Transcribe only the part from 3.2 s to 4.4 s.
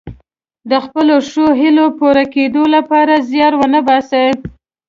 زیار ونه باسي.